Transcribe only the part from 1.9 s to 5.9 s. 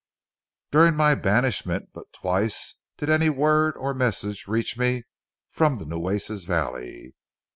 but twice did any word or message reach me from the